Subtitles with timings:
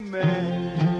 [0.00, 0.97] Sky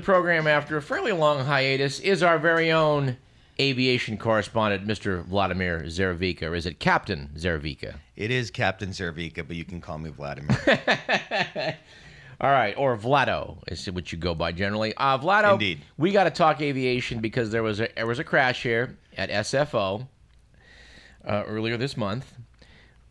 [0.00, 3.16] program after a fairly long hiatus is our very own
[3.60, 5.22] aviation correspondent, Mr.
[5.24, 7.96] Vladimir Zervika, or is it Captain Zervika?
[8.16, 10.56] It is Captain Zervika, but you can call me Vladimir.
[12.40, 14.94] All right, or Vlado is what you go by generally.
[14.96, 15.82] Uh, Vlado, Indeed.
[15.98, 19.28] we got to talk aviation because there was a there was a crash here at
[19.28, 20.06] SFO
[21.26, 22.32] uh, earlier this month,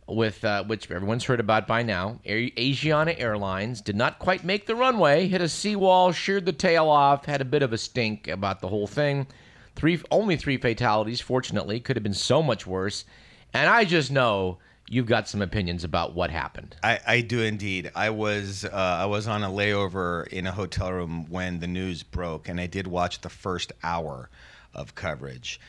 [0.09, 2.20] with uh, which everyone's heard about by now.
[2.26, 7.26] Asiana Airlines did not quite make the runway, hit a seawall, sheared the tail off,
[7.26, 9.27] had a bit of a stink about the whole thing.
[9.76, 11.22] Three only three fatalities.
[11.22, 13.06] Fortunately, could have been so much worse.
[13.53, 14.58] And I just know
[14.89, 16.75] you've got some opinions about what happened.
[16.84, 17.91] I, I do indeed.
[17.95, 22.03] I was uh, I was on a layover in a hotel room when the news
[22.03, 24.30] broke, and I did watch the first hour
[24.73, 25.59] of coverage.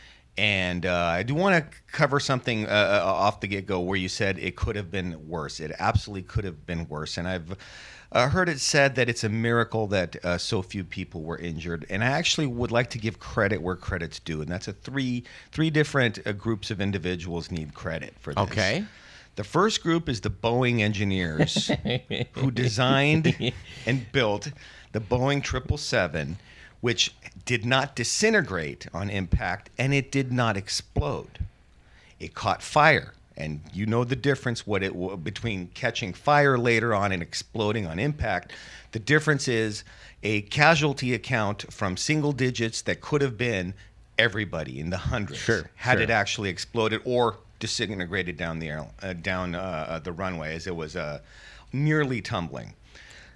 [0.41, 3.99] And uh, I do want to cover something uh, uh, off the get go where
[3.99, 5.61] you said it could have been worse.
[5.61, 7.19] It absolutely could have been worse.
[7.19, 7.59] And I've
[8.11, 11.85] uh, heard it said that it's a miracle that uh, so few people were injured.
[11.91, 14.41] And I actually would like to give credit where credit's due.
[14.41, 18.43] And that's a three three different uh, groups of individuals need credit for this.
[18.45, 18.87] Okay.
[19.37, 21.71] The first group is the Boeing engineers
[22.33, 23.53] who designed
[23.85, 24.51] and built
[24.93, 26.39] the Boeing 777,
[26.81, 27.13] which
[27.45, 31.39] did not disintegrate on impact and it did not explode.
[32.19, 33.15] It caught fire.
[33.37, 34.93] And you know the difference what it
[35.25, 38.53] between catching fire later on and exploding on impact.
[38.93, 39.83] The difference is
[40.23, 43.73] a casualty account from single digits that could have been
[44.19, 46.03] everybody in the hundreds Sure, had sure.
[46.03, 50.77] it actually exploded or disintegrated down the air, uh, down uh, the runway as it
[50.77, 51.21] was uh,
[51.73, 52.75] nearly tumbling.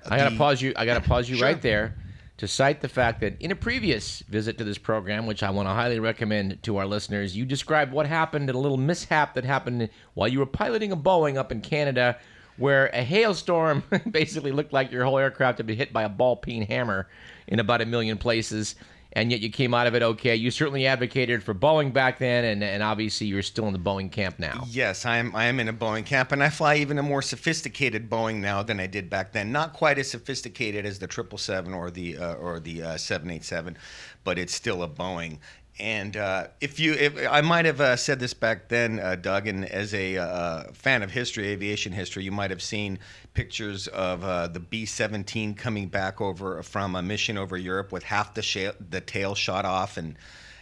[0.07, 0.75] I gotta The- pause you.
[0.77, 1.47] I gotta pause you Sure.
[1.47, 1.95] right there
[2.37, 5.69] to cite the fact that in a previous visit to this program, which I want
[5.69, 9.45] to highly recommend to our listeners, you described what happened at a little mishap that
[9.45, 12.19] happened while you were piloting a Boeing up in Canada,
[12.57, 16.37] where a hailstorm basically looked like your whole aircraft had been hit by a ball
[16.37, 17.09] peen hammer
[17.47, 18.75] in about a million places.
[19.17, 20.35] And yet you came out of it okay.
[20.35, 24.11] You certainly advocated for Boeing back then, and, and obviously you're still in the Boeing
[24.11, 24.65] camp now.
[24.69, 25.35] Yes, I am.
[25.37, 28.63] I am in a Boeing camp, and I fly even a more sophisticated Boeing now
[28.63, 29.53] than I did back then.
[29.53, 33.77] Not quite as sophisticated as the triple seven or the uh, or the eight seven,
[34.25, 35.39] but it's still a Boeing.
[35.81, 39.49] And uh, if you, if I might have uh, said this back then, uh, Doug,
[39.49, 43.01] and as a uh, fan of history, aviation history, you might have seen
[43.35, 48.05] pictures of uh, the B seventeen coming back over from a mission over Europe with
[48.05, 50.17] half the sh- the tail shot off and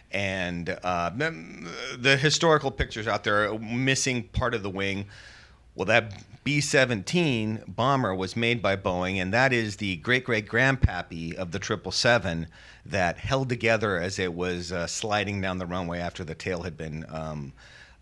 [0.09, 1.11] and uh,
[1.97, 5.05] the historical pictures out there missing part of the wing.
[5.75, 10.47] Well, that B 17 bomber was made by Boeing, and that is the great great
[10.47, 12.47] grandpappy of the 777
[12.85, 16.77] that held together as it was uh, sliding down the runway after the tail had
[16.77, 17.53] been um,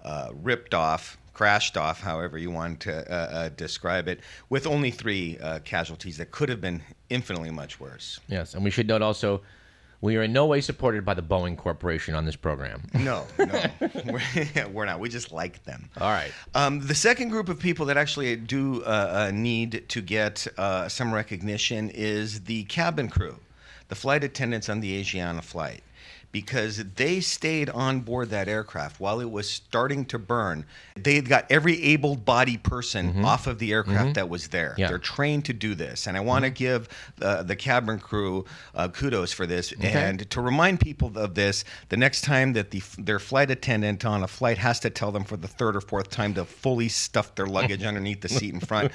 [0.04, 4.92] uh, ripped off, crashed off, however you want to uh, uh, describe it, with only
[4.92, 8.20] three uh, casualties that could have been infinitely much worse.
[8.28, 9.42] Yes, and we should note also,
[10.02, 12.82] we are in no way supported by the Boeing Corporation on this program.
[12.96, 13.64] No, no,
[14.06, 15.00] we're, we're not.
[15.00, 15.90] We just like them.
[16.00, 16.32] All right.
[16.56, 20.90] Um, the second group of people that actually do uh, uh, need to get uh,
[20.90, 23.38] some recognition is the cabin crew,
[23.90, 25.84] the flight attendants on the Asiana flight,
[26.32, 30.66] because they stayed on board that aircraft while it was starting to burn.
[30.96, 34.76] They got every able-bodied person off of the aircraft that was there.
[34.78, 34.88] Yeah.
[34.88, 36.88] They're trained to do this, and I want to give
[37.22, 39.74] uh, the cabin crew uh, kudos for this.
[39.82, 44.24] And to remind people of this, the next time that the their flight attendant on
[44.24, 47.36] a flight has to tell them for the third or fourth time to fully stuff
[47.36, 48.92] their luggage underneath the seat in front.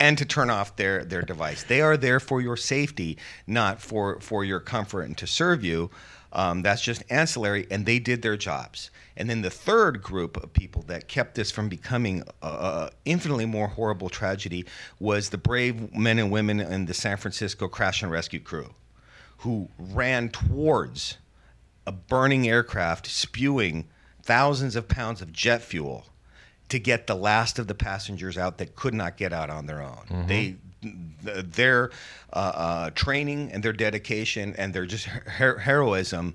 [0.00, 1.64] And to turn off their, their device.
[1.64, 5.90] They are there for your safety, not for, for your comfort and to serve you.
[6.32, 8.90] Um, that's just ancillary, and they did their jobs.
[9.16, 13.68] And then the third group of people that kept this from becoming uh, infinitely more
[13.68, 14.66] horrible tragedy
[15.00, 18.74] was the brave men and women in the San Francisco crash and rescue crew,
[19.38, 21.16] who ran towards
[21.86, 23.88] a burning aircraft, spewing
[24.22, 26.04] thousands of pounds of jet fuel
[26.68, 29.80] to get the last of the passengers out that could not get out on their
[29.80, 30.26] own.
[30.26, 31.90] They th- their
[32.32, 36.34] uh, uh, training and their dedication and their just her- heroism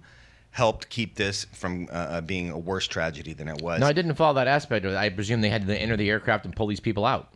[0.52, 3.80] helped keep this from uh, uh, being a worse tragedy than it was.
[3.80, 4.86] No, I didn't follow that aspect.
[4.86, 7.34] I presume they had to enter the aircraft and pull these people out.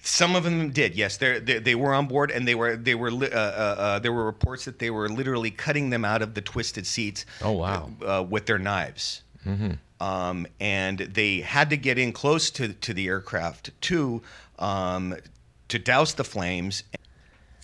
[0.00, 1.16] Some of them did, yes.
[1.16, 4.12] They're, they they were on board, and they were they were uh, uh, uh, there
[4.12, 7.26] were reports that they were literally cutting them out of the twisted seats.
[7.42, 7.90] Oh, wow.
[8.04, 9.22] Uh, with their knives.
[10.00, 14.22] Um, and they had to get in close to to the aircraft to
[14.58, 15.16] um,
[15.68, 16.82] to douse the flames.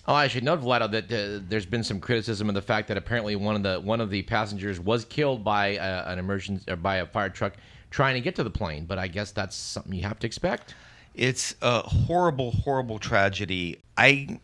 [0.07, 2.97] Oh, I should note, Vlado, that uh, there's been some criticism of the fact that
[2.97, 6.75] apparently one of the one of the passengers was killed by uh, an emergency or
[6.75, 7.53] by a fire truck
[7.89, 8.85] trying to get to the plane.
[8.85, 10.75] But I guess that's something you have to expect.
[11.15, 13.79] It's a horrible, horrible tragedy.
[13.97, 14.39] I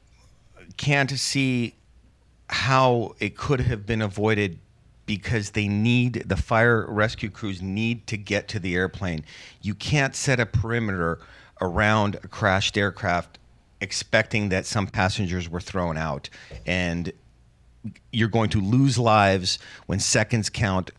[0.77, 1.75] can't see
[2.49, 4.57] how it could have been avoided
[5.05, 9.25] because they need the fire rescue crews need to get to the airplane.
[9.61, 11.19] You can't set a perimeter
[11.59, 13.37] around a crashed aircraft
[13.81, 16.29] expecting that some passengers were thrown out
[16.65, 17.11] and
[18.11, 19.57] you're going to lose lives
[19.87, 20.91] when seconds count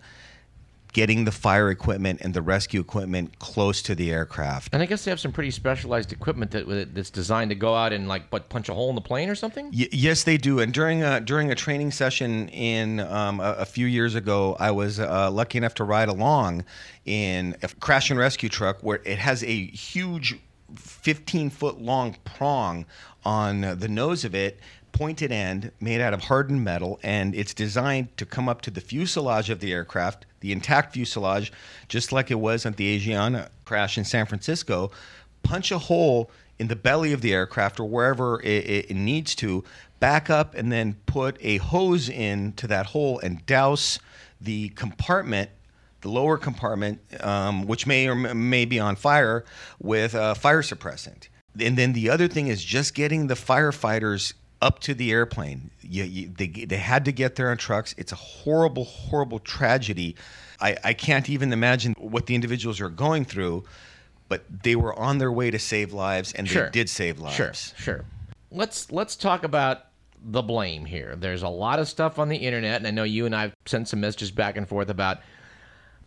[0.93, 4.75] getting the fire equipment and the rescue equipment close to the aircraft.
[4.75, 7.93] And I guess they have some pretty specialized equipment that that's designed to go out
[7.93, 9.67] and like what punch a hole in the plane or something.
[9.67, 10.61] Y- yes, they do.
[10.61, 14.70] And during a during a training session in um, a, a few years ago, I
[14.70, 16.64] was uh, lucky enough to ride along
[17.06, 20.38] in a crash and rescue truck where it has a huge,
[20.76, 22.86] 15 foot long prong
[23.24, 24.60] on the nose of it.
[24.92, 28.82] Pointed end made out of hardened metal, and it's designed to come up to the
[28.82, 31.50] fuselage of the aircraft, the intact fuselage,
[31.88, 34.90] just like it was at the Asiana crash in San Francisco.
[35.42, 39.64] Punch a hole in the belly of the aircraft or wherever it, it, needs to,
[39.98, 43.98] back up and then put a hose into that hole and douse
[44.40, 45.50] the compartment,
[46.02, 49.44] the lower compartment, um, which may or may be on fire,
[49.81, 51.28] with a fire suppressant.
[51.58, 55.70] And then the other thing is just getting the firefighters up to the airplane.
[55.81, 57.94] You, you, they, they had to get there on trucks.
[57.99, 60.16] It's a horrible, horrible tragedy.
[60.60, 63.64] I, I can't even imagine what the individuals are going through,
[64.28, 66.64] but they were on their way to save lives, and Sure.
[66.64, 67.37] they did save lives.
[67.37, 68.05] Sure, sure.
[68.50, 69.87] Let's let's talk about
[70.25, 71.16] the blame here.
[71.16, 73.88] There's a lot of stuff on the internet, and I know you and I've sent
[73.88, 75.19] some messages back and forth about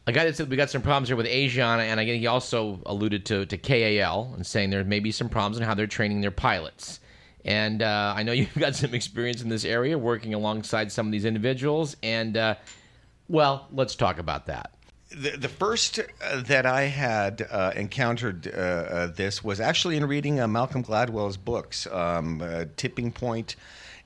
[0.08, 2.80] a guy that said we got some problems here with Asiana, and I he also
[2.86, 6.22] alluded to to KAL and saying there may be some problems in how they're training
[6.22, 7.00] their pilots.
[7.44, 11.12] And uh, I know you've got some experience in this area, working alongside some of
[11.12, 11.96] these individuals.
[12.04, 12.56] And uh,
[13.28, 14.75] well, let's talk about that.
[15.16, 20.06] The, the first uh, that I had uh, encountered uh, uh, this was actually in
[20.06, 23.56] reading uh, Malcolm Gladwell's books, um, uh, Tipping Point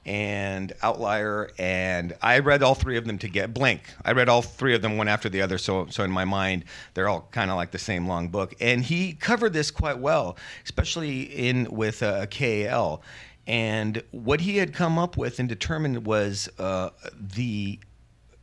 [0.06, 3.48] and Outlier, and I read all three of them together.
[3.48, 3.82] Blink.
[4.06, 6.66] I read all three of them one after the other, so so in my mind
[6.94, 8.54] they're all kind of like the same long book.
[8.62, 13.02] And he covered this quite well, especially in with uh, KAL.
[13.48, 17.80] And what he had come up with and determined was the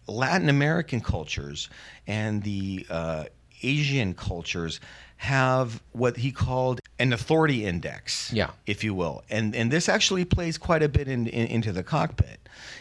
[0.06, 1.68] Latin American cultures
[2.06, 3.24] and the uh,
[3.62, 4.80] Asian cultures
[5.18, 8.50] have what he called an authority index, Yeah.
[8.66, 11.82] if you will, and and this actually plays quite a bit in, in, into the
[11.82, 12.38] cockpit,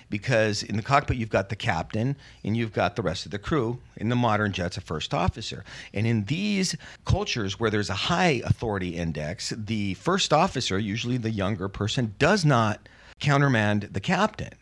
[0.10, 3.40] because in the cockpit you've got the captain and you've got the rest of the
[3.40, 3.80] crew.
[3.98, 5.64] In the modern jets, a first officer,
[5.94, 6.76] and in these
[7.06, 12.44] cultures where there's a high authority index, the first officer, usually the younger person, does
[12.46, 12.88] not
[13.20, 14.54] countermand the captain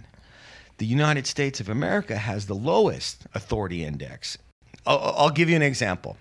[0.77, 4.37] the United States of America has the lowest authority index.
[4.85, 6.17] I'll, I'll give you an example.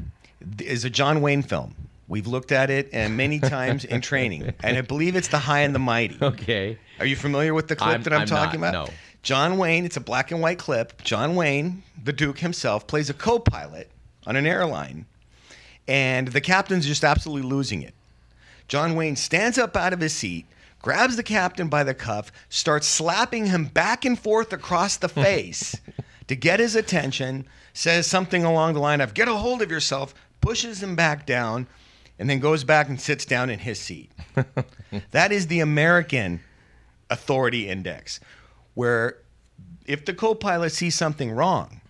[0.59, 1.75] Is a John Wayne film.
[2.09, 5.61] We've looked at it and many times in training, and I believe it's The High
[5.61, 6.19] and the Mighty.
[6.21, 6.79] Okay.
[6.99, 8.89] Are you familiar with the clip I'm- that I'm, I'm talking not, about?
[8.89, 8.95] no.
[9.23, 11.01] John Wayne, it's a black and white clip.
[11.05, 13.89] John Wayne, the Duke himself, plays a co pilot
[14.27, 15.07] on an airline,
[15.87, 17.95] and the captain's just absolutely losing it.
[18.67, 20.45] John Wayne stands up out of his seat,
[20.83, 25.81] grabs the captain by the cuff, starts slapping him back and forth across the face
[26.27, 30.15] to get his attention, says something along the line of, Get a hold of yourself,
[30.41, 31.67] pushes him back down,
[32.19, 34.11] and then goes back and sits down in his seat.
[35.13, 36.41] that is the American
[37.09, 38.21] authority index,
[38.75, 39.19] where
[39.87, 41.81] if the co pilot sees something wrong,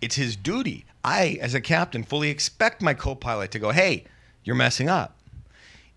[0.00, 0.84] it's his duty.
[1.04, 4.04] I, as a captain, fully expect my co pilot to go, Hey,
[4.44, 5.16] you're messing up.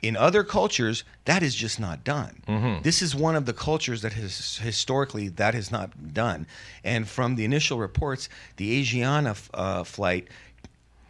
[0.05, 2.43] In other cultures, that is just not done.
[2.83, 6.45] This is one of the cultures that has historically that has not done.
[6.83, 10.27] And from the initial reports, the Asiana f- uh, flight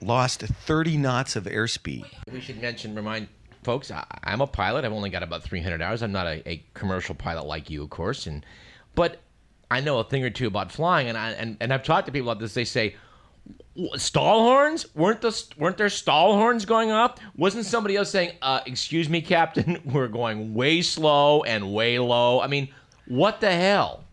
[0.01, 2.05] lost 30 knots of airspeed.
[2.31, 3.27] We should mention, remind
[3.63, 4.85] folks, I, I'm a pilot.
[4.85, 6.01] I've only got about 300 hours.
[6.01, 8.45] I'm not a, a commercial pilot like you, of course, and
[8.95, 9.19] but
[9.69, 12.13] I know a thing or two about flying, and I and, and I've talked to
[12.13, 12.53] people about this.
[12.53, 12.99] They say "W-
[13.97, 17.19] stall horns weren't the weren't there stall horns going off?
[17.35, 22.41] Wasn't somebody else saying, uh, "Excuse me, Captain, we're going way slow and way low"?
[22.41, 22.69] I mean,
[23.07, 24.03] what the hell?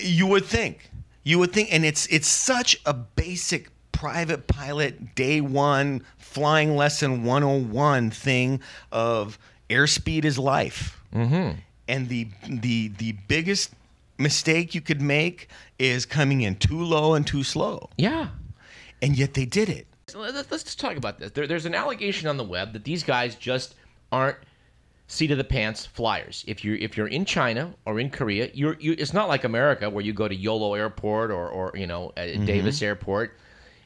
[0.00, 0.90] You would think.
[1.24, 7.24] You would think, and it's it's such a basic private pilot day one flying lesson
[7.24, 8.60] 101 thing
[8.92, 9.38] of
[9.70, 11.00] airspeed is life.
[11.14, 11.58] Mm-hmm.
[11.88, 13.72] And the the the biggest
[14.18, 17.90] mistake you could make is coming in too low and too slow.
[17.96, 18.28] Yeah.
[19.02, 19.86] And yet they did it.
[20.08, 21.32] So let's, let's just talk about this.
[21.32, 23.74] There, there's an allegation on the web that these guys just
[24.12, 24.36] aren't
[25.06, 26.44] seat of the pants flyers.
[26.46, 29.90] If you're if you're in China or in Korea, you're you, it's not like America
[29.90, 32.44] where you go to Yolo Airport or or you know at mm-hmm.
[32.44, 33.36] Davis Airport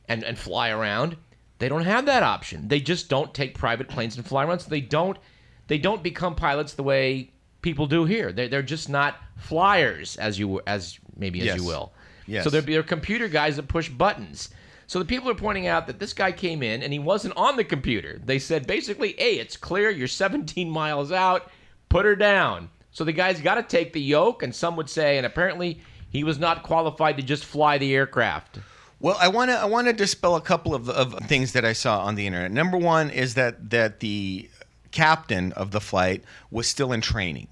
[0.09, 1.17] and and fly around.
[1.59, 2.69] They don't have that option.
[2.69, 4.61] They just don't take private planes and fly around.
[4.61, 5.19] So they don't
[5.67, 7.31] they don't become pilots the way
[7.63, 8.33] people do here.
[8.33, 11.57] They're they're just not flyers as you as maybe as Yes.
[11.59, 11.93] you will.
[12.27, 12.45] Yes.
[12.45, 14.51] So they're, they're computer guys that push buttons.
[14.87, 17.57] So the people are pointing out that this guy came in and he wasn't on
[17.57, 18.21] the computer.
[18.25, 19.91] They said basically, "Hey, it's clear.
[19.91, 21.51] You're 17 miles out.
[21.89, 25.19] Put her down." So the guy's got to take the yoke, and some would say,
[25.19, 28.59] and apparently he was not qualified to just fly the aircraft.
[29.01, 31.73] Well, I want to I want to dispel a couple of, of things that I
[31.73, 32.51] saw on the internet.
[32.51, 34.49] Number one is that that the
[34.91, 37.49] captain of the flight was still in training.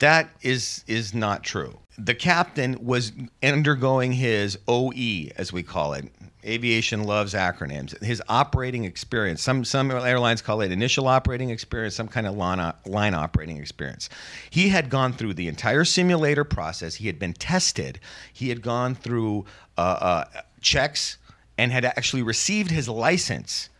[0.00, 1.78] That is is not true.
[1.96, 3.12] The captain was
[3.42, 6.06] undergoing his OE, as we call it.
[6.44, 8.02] Aviation loves acronyms.
[8.02, 9.40] His operating experience.
[9.40, 11.94] Some some airlines call it initial operating experience.
[11.94, 14.10] Some kind of line, line operating experience.
[14.50, 16.96] He had gone through the entire simulator process.
[16.96, 18.00] He had been tested.
[18.32, 19.46] He had gone through
[19.78, 21.18] uh, uh, checks
[21.56, 23.70] and had actually received his license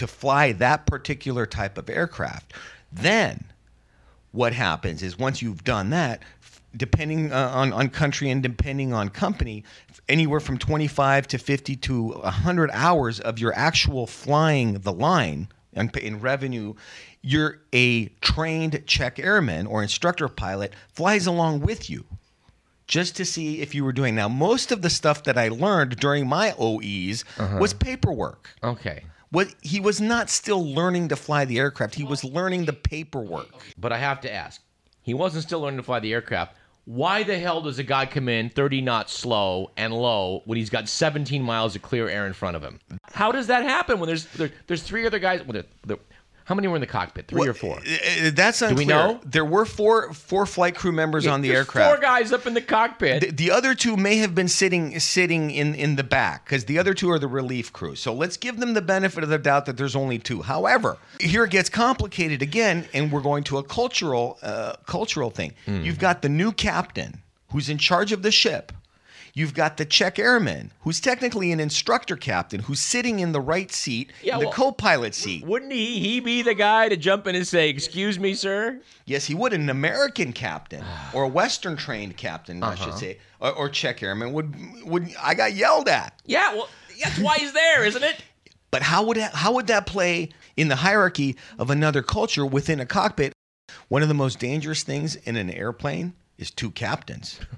[0.00, 2.54] to fly that particular type of aircraft.
[2.90, 3.44] Then
[4.32, 6.22] what happens is once you've done that,
[6.74, 9.62] depending uh, on, on country and depending on company,
[10.08, 15.92] anywhere from 25 to 50 to 100 hours of your actual flying the line and
[15.92, 16.72] p- in revenue,
[17.20, 22.06] you're a trained check airman or instructor pilot flies along with you
[22.86, 24.14] just to see if you were doing.
[24.14, 27.24] Now, most of the stuff that I learned during my OEs
[27.60, 28.48] was paperwork.
[28.64, 29.04] Okay.
[29.30, 33.48] What he was not still learning to fly the aircraft; he was learning the paperwork.
[33.78, 34.60] But I have to ask,
[35.02, 36.56] he wasn't still learning to fly the aircraft.
[36.84, 40.70] Why the hell does a guy come in 30 knots slow and low when he's
[40.70, 42.80] got 17 miles of clear air in front of him?
[43.12, 45.42] How does that happen when there's there, there's three other guys?
[45.44, 45.98] Well, there, there,
[46.50, 47.28] how many were in the cockpit?
[47.28, 47.76] Three or four?
[47.76, 48.76] Uh, uh, That's unclear.
[48.76, 49.20] we know?
[49.24, 51.94] There were four four flight crew members on the aircraft.
[51.94, 53.20] Four guys up in the cockpit.
[53.20, 56.76] The, the other two may have been sitting sitting in in the back because the
[56.76, 57.94] other two are the relief crew.
[57.94, 60.42] So let's give them the benefit of the doubt that there's only two.
[60.42, 65.52] However, here it gets complicated again, and we're going to a cultural uh, cultural thing.
[65.66, 65.82] Hmm.
[65.82, 68.72] You've got the new captain who's in charge of the ship.
[69.34, 73.70] You've got the check airman, who's technically an instructor captain, who's sitting in the right
[73.70, 75.44] seat, Yeah, in the well- co-pilot seat.
[75.44, 78.80] Wouldn't he he be the guy to jump in and say, "Excuse me, sir"?
[79.06, 79.52] Yes, he would.
[79.52, 82.84] An American captain or a Western trained captain, I Uh-huh.
[82.84, 85.14] should say, or, or check airman would would.
[85.22, 86.18] I got yelled at.
[86.26, 86.68] Yeah, well,
[87.02, 88.22] that's why he's there, isn't it?
[88.70, 92.78] But how would that, how would that play in the hierarchy of another culture within
[92.78, 93.32] a cockpit?
[93.88, 97.40] One of the most dangerous things in an airplane is two captains.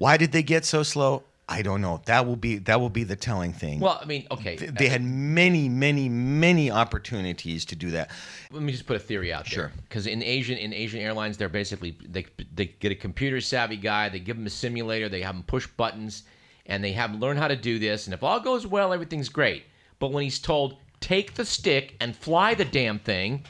[0.00, 1.24] Why did they get so slow?
[1.46, 2.00] I don't know.
[2.06, 3.80] That will be that will be the telling thing.
[3.80, 4.56] Well, I mean, okay.
[4.56, 8.10] they had many, many, many opportunities to do that.
[8.50, 9.52] let me just put a theory out there.
[9.52, 9.72] Sure.
[9.86, 14.08] Because in Asian in Asian airlines, they're basically they they get a computer savvy guy.
[14.08, 15.10] They give him a simulator.
[15.10, 16.22] They have him push buttons,
[16.64, 18.06] and they have him learn how to do this.
[18.06, 19.64] And if all goes well, everything's great.
[19.98, 23.44] But when he's told take the stick and fly the damn thing,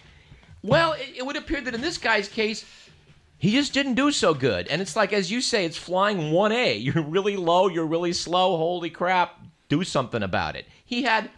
[0.62, 2.64] well, it, it would appear that in this guy's case.
[3.40, 4.68] He just didn't do so good.
[4.68, 6.84] And it's like, as you say, it's flying 1A.
[6.84, 8.56] You're really low, you're really slow.
[8.56, 10.66] Holy crap, do something about it.
[10.84, 11.30] He had,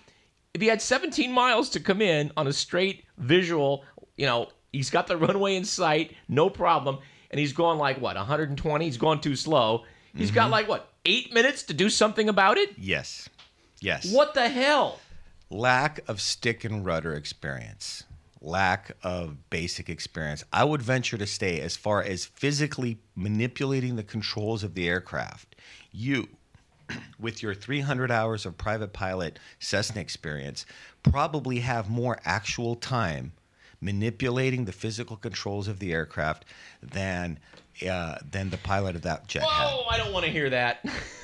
[0.52, 3.84] if he had 17 miles to come in on a straight visual,
[4.16, 6.98] you know, he's got the runway in sight, no problem.
[7.30, 8.84] And he's going like, what, 120?
[8.84, 9.84] He's going too slow.
[10.14, 10.52] He's got mm-hmm.
[10.52, 12.70] like, what, eight minutes to do something about it?
[12.76, 13.30] Yes,
[13.80, 14.12] yes.
[14.12, 14.98] What the hell?
[15.52, 18.04] lack of stick and rudder experience,
[18.42, 20.44] lack of basic experience.
[20.52, 25.56] I would venture to say, as far as physically manipulating the controls of the aircraft,
[25.92, 26.28] you,
[27.18, 30.66] with your 300 hours of private pilot Cessna experience,
[31.02, 33.32] probably have more actual time
[33.80, 36.44] manipulating the physical controls of the aircraft
[36.82, 37.38] than
[37.88, 39.66] uh, than the pilot of that jet had.
[39.66, 40.84] Whoa, I don't want to hear that.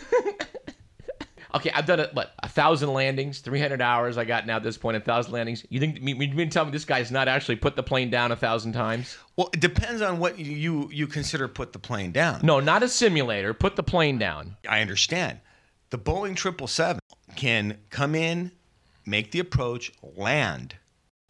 [1.54, 4.78] okay, I've done it, what, a thousand landings, 300 hours I got now at this
[4.78, 5.64] point, a thousand landings.
[5.68, 8.10] You think, you mean you mean tell me this guy's not actually put the plane
[8.10, 9.16] down a thousand times?
[9.36, 12.40] Well, it depends on what you you consider put the plane down.
[12.42, 13.54] No, not a simulator.
[13.54, 14.56] Put the plane down.
[14.68, 15.40] I understand.
[15.90, 17.00] The Boeing 777
[17.36, 18.52] can come in,
[19.06, 20.76] make the approach, land,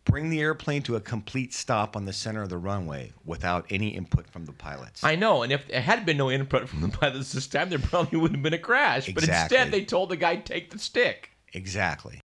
[0.09, 3.89] bring the airplane to a complete stop on the center of the runway without any
[3.89, 5.05] input from the pilots.
[5.05, 7.79] I know, and if there had been no input from the pilots this time, there
[7.79, 9.13] probably wouldn't have been a crash.
[9.13, 11.31] But instead, they told the guy take the stick.
[11.53, 12.21] exactly.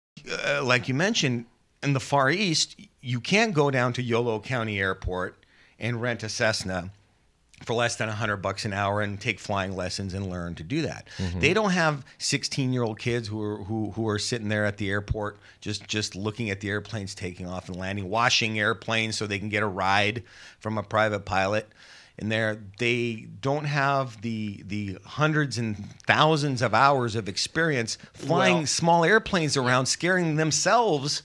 [0.45, 1.45] Uh, like you mentioned,
[1.83, 5.45] in the Far East, you can't go down to Yolo County Airport
[5.77, 6.91] and rent a Cessna
[7.65, 10.81] for less than 100 bucks an hour and take flying lessons and learn to do
[10.83, 11.07] that.
[11.17, 11.39] Mm-hmm.
[11.39, 15.39] They don't have 16-year-old kids who are who who are sitting there at the airport
[15.61, 19.49] just just looking at the airplanes taking off and landing, washing airplanes so they can
[19.49, 20.23] get a ride
[20.59, 21.69] from a private pilot.
[22.19, 28.57] And there they don't have the the hundreds and thousands of hours of experience flying
[28.57, 31.23] Well- small airplanes around scaring themselves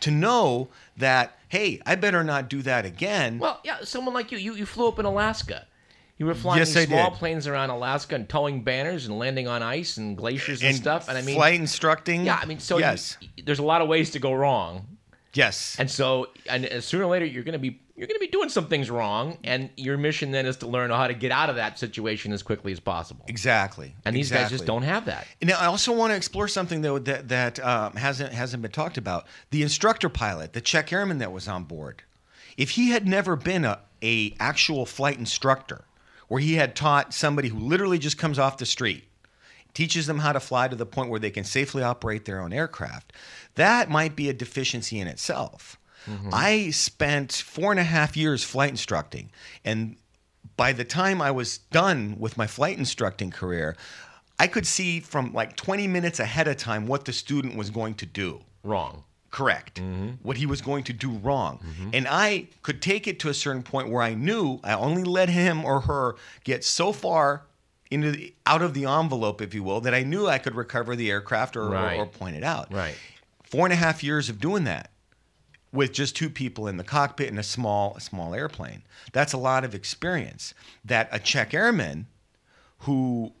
[0.00, 3.38] to know that hey, I better not do that again.
[3.38, 5.66] Well, yeah, someone like you, you, you flew up in Alaska.
[6.16, 9.96] You were flying Yes, small planes around Alaska and towing banners and landing on ice
[9.96, 11.08] and glaciers and, stuff.
[11.08, 12.24] And I mean, flight instructing.
[12.24, 14.86] yeah, I mean, so you- yes, there's a lot of ways to go wrong.
[15.32, 18.26] yes, And so, and uh, sooner or later, you're going to be you're going to
[18.26, 21.30] be doing some things wrong, and your mission then is to learn how to get
[21.30, 23.24] out of that situation as quickly as possible.
[23.28, 23.94] exactly.
[24.04, 25.28] And these guys just don't have that.
[25.40, 28.98] Now, I also want to explore something though that that um, hasn't hasn't been talked
[28.98, 29.26] about.
[29.50, 32.02] The instructor pilot, the check airman that was on board,
[32.56, 35.84] if he had never been a, a actual flight instructor,
[36.28, 39.04] where he had taught somebody who literally just comes off the street,
[39.72, 42.52] teaches them how to fly to the point where they can safely operate their own
[42.52, 43.12] aircraft,
[43.54, 45.78] that might be a deficiency in itself.
[46.06, 46.30] Mm-hmm.
[46.32, 49.30] I spent four and a half years flight instructing,
[49.64, 49.96] and
[50.56, 53.76] by the time I was done with my flight instructing career,
[54.38, 57.94] I could see from like 20 minutes ahead of time what the student was going
[57.94, 59.04] to do Wrong.
[59.34, 60.10] Correct, mm-hmm.
[60.22, 61.58] what he was going to do wrong.
[61.58, 61.90] Mm-hmm.
[61.92, 65.28] And I could take it to a certain point where I knew I only let
[65.28, 66.14] him or her
[66.44, 67.42] get so far
[67.90, 70.94] into the, out of the envelope, if you will, that I knew I could recover
[70.94, 71.98] the aircraft or, Right.
[71.98, 72.72] or, or point it out.
[72.72, 72.94] Right.
[73.42, 74.92] Four and a half years of doing that
[75.72, 78.84] with just two people in the cockpit in a small a small airplane.
[79.12, 82.06] That's a lot of experience that a check airman
[82.78, 83.32] who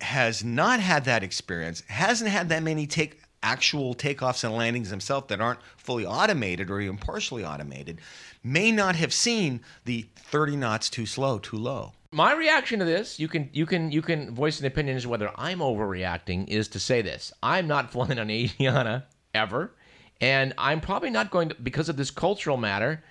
[0.00, 5.28] has not had that experience, hasn't had that many take actual takeoffs and landings themselves
[5.28, 8.00] that aren't fully automated or even partially automated,
[8.42, 11.92] may not have seen the 30 knots too slow, too low.
[12.12, 15.08] My reaction to this, you can you can you can voice an opinion as to
[15.08, 19.72] whether I'm overreacting, is to say this: I'm not flying on Asiana ever,
[20.20, 23.02] and I'm probably not going to because of this cultural matter.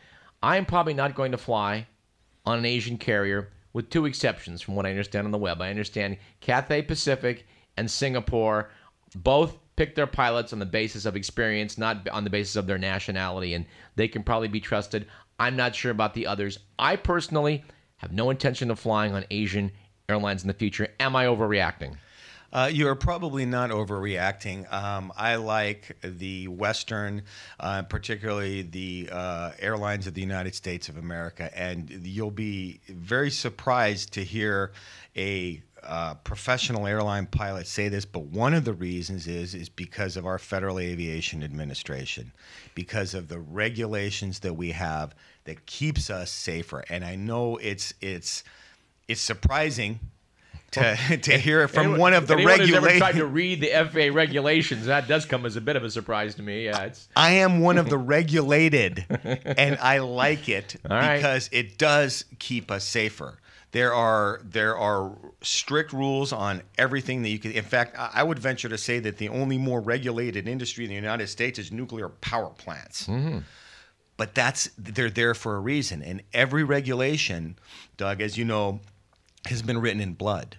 [0.41, 1.87] I'm probably not going to fly
[2.45, 5.61] on an Asian carrier, with two exceptions from what I understand on the web.
[5.61, 7.45] I understand Cathay Pacific
[7.77, 8.69] and Singapore
[9.15, 12.77] both pick their pilots on the basis of experience, not on the basis of their
[12.77, 15.07] nationality, and they can probably be trusted.
[15.39, 16.59] I'm not sure about the others.
[16.79, 17.63] I personally
[17.97, 19.71] have no intention of flying on Asian
[20.07, 20.87] airlines in the future.
[20.99, 21.95] Am I overreacting?
[22.53, 24.71] Uh, you're probably not overreacting.
[24.71, 27.23] Um, I like the Western,
[27.59, 33.29] uh, particularly the uh, airlines of the United States of America, and you'll be very
[33.29, 34.71] surprised to hear
[35.17, 38.05] a uh, professional airline pilots say this.
[38.05, 42.31] But one of the reasons is is because of our Federal Aviation Administration,
[42.73, 46.83] because of the regulations that we have that keeps us safer.
[46.89, 48.43] And I know it's it's
[49.07, 49.99] it's surprising.
[50.71, 52.97] To, to hear it from Anyone- one of the ever regulations.
[52.99, 56.35] tried to read the FAA regulations, that does come as a bit of a surprise
[56.35, 56.65] to me.
[56.65, 59.05] Yeah, it's I am one of the regulated,
[59.45, 61.15] and I like it right.
[61.15, 63.37] because it does keep us safer.
[63.75, 67.51] There are there are strict rules on everything that you can.
[67.51, 70.95] In fact, I would venture to say that the only more regulated industry in the
[70.95, 73.09] United States is nuclear power plants.
[74.15, 77.57] But that's they're there for a reason, and every regulation,
[77.97, 78.79] Doug, as you know,
[79.47, 80.55] has been written in blood.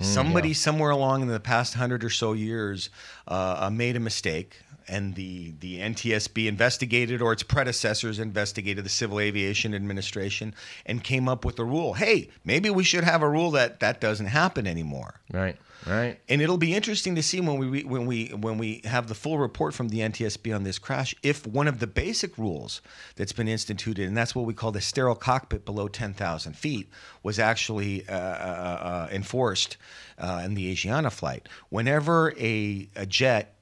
[0.00, 2.88] Somebody somewhere along in the past hundred or so years
[3.26, 8.90] uh, uh, made a mistake, and the the NTSB investigated, or its predecessors investigated, the
[8.90, 10.54] Civil Aviation Administration,
[10.86, 11.94] and came up with a rule.
[11.94, 15.20] Hey, maybe we should have a rule that that doesn't happen anymore.
[15.32, 16.18] right, right.
[16.28, 19.38] And it'll be interesting to see when we when we when we have the full
[19.38, 22.80] report from the NTSB on this crash if one of the basic rules
[23.16, 26.88] that's been instituted, and that's what we call the sterile cockpit below 10,000 feet,
[27.22, 29.76] was actually uh, uh, uh, enforced
[30.18, 31.48] uh, in the Asiana flight.
[31.68, 33.57] Whenever a, a jet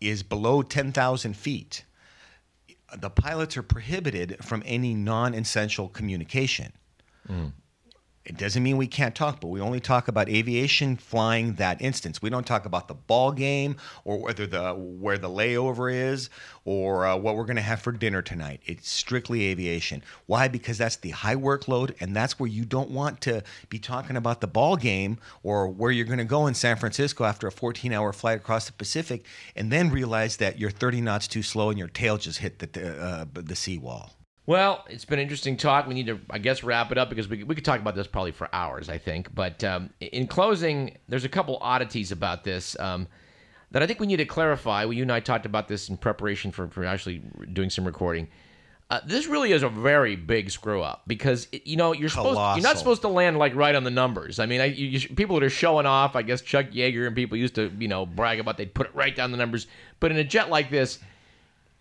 [0.00, 1.84] is below 10,000 feet,
[2.96, 6.72] the pilots are prohibited from any non-essential communication.
[7.26, 7.48] Hmm.
[8.22, 12.20] It doesn't mean we can't talk, but we only talk about aviation flying that instance.
[12.20, 16.28] We don't talk about the ball game or whether the where the layover is
[16.66, 18.60] or uh, what we're going to have for dinner tonight.
[18.66, 20.02] It's strictly aviation.
[20.26, 20.48] Why?
[20.48, 24.42] Because that's the high workload, and that's where you don't want to be talking about
[24.42, 28.12] the ball game or where you're going to go in San Francisco after a 14-hour
[28.12, 29.24] flight across the Pacific,
[29.56, 33.02] and then realize that you're 30 knots too slow and your tail just hit the
[33.02, 34.19] uh, the seawall.
[34.46, 35.86] Well, it's been interesting talk.
[35.86, 38.06] We need to, I guess, wrap it up because we, we could talk about this
[38.06, 39.32] probably for hours, I think.
[39.34, 42.78] But um, in closing, there's a couple oddities about this.
[42.80, 43.06] Um,
[43.70, 44.84] that I think we need to clarify.
[44.84, 47.22] Well, you and I talked about this in preparation for, for actually
[47.52, 48.28] doing some recording.
[48.90, 52.36] Uh, this really is a very big screw up because it, you know you're supposed
[52.56, 54.40] you're not supposed to land like right on the numbers.
[54.40, 57.14] I mean, I, you, you, people that are showing off, I guess Chuck Yeager and
[57.14, 59.68] people used to you know brag about they'd put it right down the numbers,
[60.00, 60.98] but in a jet like this,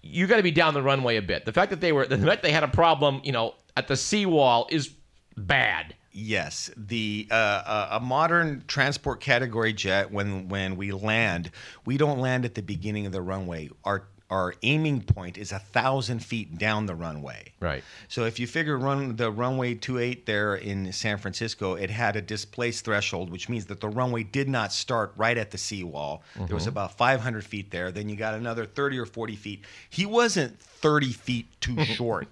[0.01, 1.45] you got to be down the runway a bit.
[1.45, 3.97] The fact that they were the fact they had a problem, you know, at the
[3.97, 4.91] seawall is
[5.35, 5.95] bad.
[6.12, 11.51] Yes, the uh, uh, a modern transport category jet when when we land,
[11.85, 13.69] we don't land at the beginning of the runway.
[13.83, 17.51] Our our aiming point is a thousand feet down the runway.
[17.59, 17.83] Right.
[18.07, 22.21] So if you figure run the runway 28 there in San Francisco, it had a
[22.21, 26.21] displaced threshold, which means that the runway did not start right at the seawall.
[26.35, 26.69] There was mm-hmm.
[26.69, 27.91] about 500 feet there.
[27.91, 29.65] Then you got another 30 or 40 feet.
[29.89, 32.27] He wasn't 30 feet too short.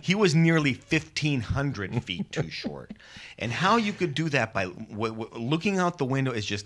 [0.00, 2.92] he was nearly 1,500 feet too short.
[3.38, 6.64] And how you could do that by w- w- looking out the window is just,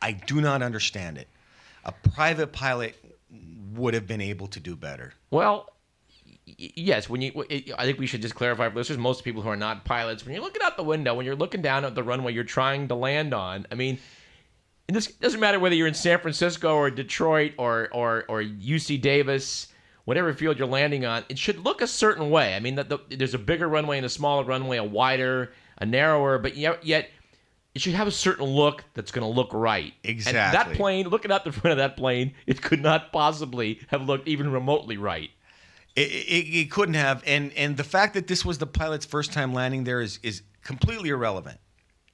[0.00, 1.26] I do not understand it.
[1.84, 2.94] A private pilot
[3.74, 5.14] would have been able to do better.
[5.30, 5.68] Well,
[6.44, 7.08] yes.
[7.08, 7.44] When you,
[7.78, 8.98] I think we should just clarify for listeners.
[8.98, 11.62] Most people who are not pilots, when you're looking out the window, when you're looking
[11.62, 13.98] down at the runway you're trying to land on, I mean,
[14.88, 19.00] and this doesn't matter whether you're in San Francisco or Detroit or or or UC
[19.00, 19.68] Davis,
[20.04, 22.56] whatever field you're landing on, it should look a certain way.
[22.56, 25.86] I mean, the, the, there's a bigger runway and a smaller runway, a wider, a
[25.86, 27.08] narrower, but yet, yet
[27.74, 29.94] it should have a certain look that's going to look right.
[30.04, 34.02] And that plane, looking out the front of that plane, it could not possibly have
[34.02, 35.30] looked even remotely right.
[35.96, 39.32] It, it, it couldn't have, and and the fact that this was the pilot's first
[39.32, 41.58] time landing there is is completely irrelevant,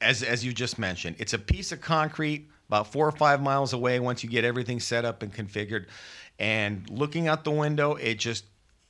[0.01, 1.17] as as you just mentioned.
[1.19, 4.01] It's a piece of concrete about four or five miles away.
[4.01, 5.87] Once you get everything set up and configured,
[6.39, 8.45] and looking out the window, it just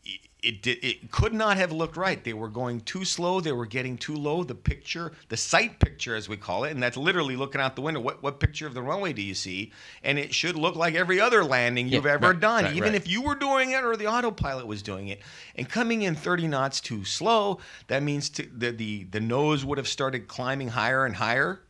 [0.07, 2.23] it, it did it could not have looked right.
[2.23, 3.41] They were going too slow.
[3.41, 4.45] They were getting too low.
[4.45, 7.83] The picture, the sight picture, as we call it, and that's literally looking out the
[7.83, 8.01] window.
[8.01, 9.73] What what picture of the runway do you see?
[10.05, 12.91] And it should look like every other landing you've Yeah, ever right, done, right, even
[12.93, 12.95] right.
[12.95, 15.21] if you were doing it or the autopilot was doing it
[15.57, 19.79] and coming in 30 knots too slow that means to, the, the the nose would
[19.79, 21.61] have started climbing higher and higher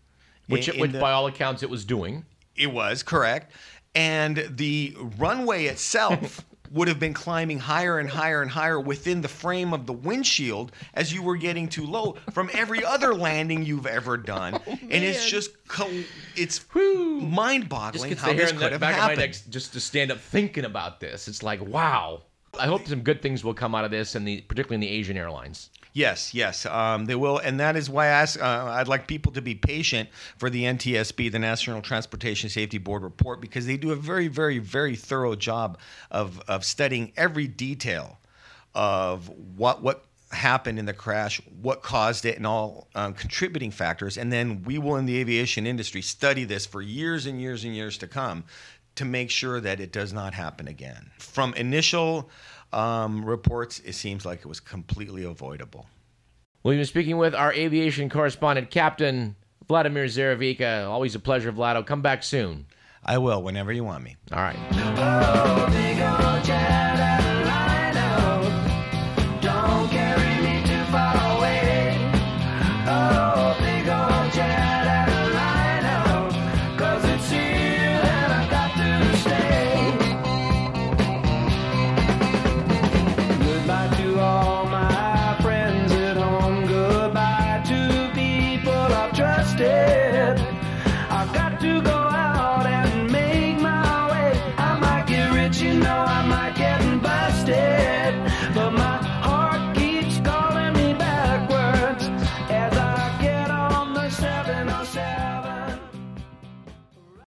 [0.48, 2.24] Which, in- it, which the- by all accounts, it was doing.
[2.56, 3.52] it was correct
[3.94, 6.44] and the runway itself
[6.76, 10.70] would have been climbing higher and higher and higher within the frame of the windshield
[10.94, 14.92] as you were getting too low from every other landing you've ever done oh, and
[15.04, 15.90] it's just co-
[16.36, 17.20] it's Whew.
[17.20, 19.26] Just mind-boggling gets how the hair this in could the have back happened of my
[19.26, 21.28] neck just to stand up thinking about this.
[21.28, 22.22] It's like, wow.
[22.58, 24.88] I hope some good things will come out of this, and the particularly in the
[24.88, 25.70] Asian airlines.
[25.96, 29.32] Yes, yes, um, they will, and that is why I ask, uh, I'd like people
[29.32, 33.92] to be patient for the NTSB, the National Transportation Safety Board report, because they do
[33.92, 35.78] a very, very, very thorough job
[36.10, 38.18] of of studying every detail
[38.74, 44.18] of what what happened in the crash, what caused it, and all um, contributing factors,
[44.18, 47.74] and then we will, in the aviation industry, study this for years and years and
[47.74, 48.44] years to come
[48.96, 51.10] to make sure that it does not happen again.
[51.18, 52.28] From initial
[52.72, 55.86] um, reports, it seems like it was completely avoidable.
[56.62, 59.36] We've been speaking with our aviation correspondent, Captain
[59.68, 60.88] Vladimir Zaravika.
[60.88, 61.86] Always a pleasure, Vlado.
[61.86, 62.66] Come back soon.
[63.04, 64.16] I will whenever you want me.
[64.32, 64.56] All right.
[64.72, 66.44] Oh, big old